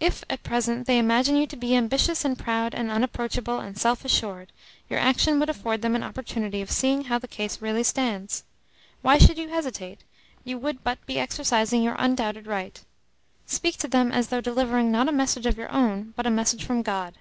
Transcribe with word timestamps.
If, 0.00 0.22
at 0.28 0.42
present, 0.42 0.86
they 0.86 0.98
imagine 0.98 1.34
you 1.34 1.46
to 1.46 1.56
be 1.56 1.74
ambitious 1.74 2.26
and 2.26 2.38
proud 2.38 2.74
and 2.74 2.90
unapproachable 2.90 3.58
and 3.58 3.78
self 3.78 4.04
assured, 4.04 4.52
your 4.90 4.98
action 4.98 5.40
would 5.40 5.48
afford 5.48 5.80
them 5.80 5.96
an 5.96 6.02
opportunity 6.02 6.60
of 6.60 6.70
seeing 6.70 7.04
how 7.04 7.18
the 7.18 7.26
case 7.26 7.62
really 7.62 7.82
stands. 7.82 8.44
Why 9.00 9.16
should 9.16 9.38
you 9.38 9.48
hesitate? 9.48 10.04
You 10.44 10.58
would 10.58 10.84
but 10.84 10.98
be 11.06 11.18
exercising 11.18 11.82
your 11.82 11.96
undoubted 11.98 12.46
right. 12.46 12.84
Speak 13.46 13.78
to 13.78 13.88
them 13.88 14.12
as 14.12 14.28
though 14.28 14.42
delivering 14.42 14.90
not 14.92 15.08
a 15.08 15.10
message 15.12 15.46
of 15.46 15.56
your 15.56 15.72
own, 15.72 16.12
but 16.16 16.26
a 16.26 16.30
message 16.30 16.64
from 16.66 16.82
God." 16.82 17.16